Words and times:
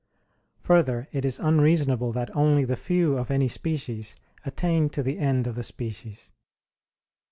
Further, 0.61 1.07
it 1.11 1.23
is 1.25 1.37
unreasonable 1.39 2.11
that 2.13 2.35
only 2.35 2.65
the 2.65 2.75
few 2.75 3.19
of 3.19 3.29
any 3.29 3.47
species 3.47 4.15
attain 4.43 4.89
to 4.89 5.03
the 5.03 5.19
end 5.19 5.45
of 5.45 5.53
the 5.53 5.61
species. 5.61 6.31